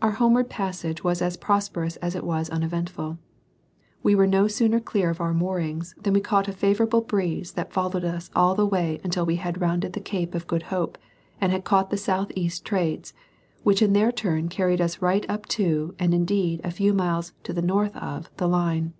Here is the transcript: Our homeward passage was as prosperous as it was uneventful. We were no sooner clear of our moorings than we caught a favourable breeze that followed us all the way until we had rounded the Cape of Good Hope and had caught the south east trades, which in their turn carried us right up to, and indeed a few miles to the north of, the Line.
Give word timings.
Our 0.00 0.12
homeward 0.12 0.48
passage 0.48 1.02
was 1.02 1.20
as 1.20 1.36
prosperous 1.36 1.96
as 1.96 2.14
it 2.14 2.22
was 2.22 2.48
uneventful. 2.50 3.18
We 4.00 4.14
were 4.14 4.28
no 4.28 4.46
sooner 4.46 4.78
clear 4.78 5.10
of 5.10 5.20
our 5.20 5.34
moorings 5.34 5.92
than 6.00 6.14
we 6.14 6.20
caught 6.20 6.46
a 6.46 6.52
favourable 6.52 7.00
breeze 7.00 7.50
that 7.54 7.72
followed 7.72 8.04
us 8.04 8.30
all 8.36 8.54
the 8.54 8.64
way 8.64 9.00
until 9.02 9.26
we 9.26 9.34
had 9.42 9.60
rounded 9.60 9.94
the 9.94 10.00
Cape 10.00 10.36
of 10.36 10.46
Good 10.46 10.62
Hope 10.70 10.96
and 11.40 11.50
had 11.50 11.64
caught 11.64 11.90
the 11.90 11.96
south 11.96 12.30
east 12.36 12.64
trades, 12.64 13.12
which 13.64 13.82
in 13.82 13.92
their 13.92 14.12
turn 14.12 14.48
carried 14.48 14.80
us 14.80 15.02
right 15.02 15.26
up 15.28 15.46
to, 15.46 15.96
and 15.98 16.14
indeed 16.14 16.60
a 16.62 16.70
few 16.70 16.92
miles 16.94 17.32
to 17.42 17.52
the 17.52 17.60
north 17.60 17.96
of, 17.96 18.30
the 18.36 18.46
Line. 18.46 18.92